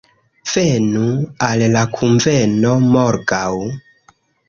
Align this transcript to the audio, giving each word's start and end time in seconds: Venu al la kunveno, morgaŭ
Venu 0.51 1.03
al 1.49 1.63
la 1.75 1.85
kunveno, 1.99 2.75
morgaŭ 2.97 3.49